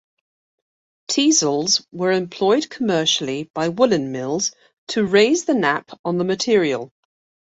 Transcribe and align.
Teasels 1.09 1.85
were 1.91 2.11
employed 2.11 2.71
commercially 2.71 3.51
by 3.53 3.69
woolen 3.69 4.11
mills 4.11 4.51
to 4.87 5.05
raise 5.05 5.45
the 5.45 5.53
nap 5.53 5.91
on 6.03 6.17
the 6.17 6.23
material. 6.23 6.91